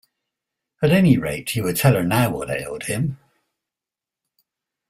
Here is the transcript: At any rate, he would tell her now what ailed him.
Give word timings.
At 0.81 0.89
any 0.89 1.19
rate, 1.19 1.51
he 1.51 1.61
would 1.61 1.75
tell 1.75 1.93
her 1.93 2.01
now 2.03 2.31
what 2.31 2.49
ailed 2.49 2.85
him. 2.85 3.19